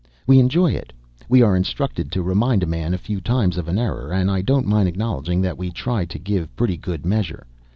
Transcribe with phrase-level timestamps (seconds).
[0.25, 0.93] We enjoy it.
[1.29, 4.41] We are instructed to remind a man a few times of an error; and I
[4.41, 7.45] don't mind acknowledging that we try to give pretty good measure.